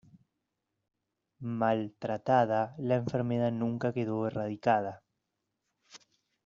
[1.59, 5.03] Mal tratada, la enfermedad nunca quedó erradicada.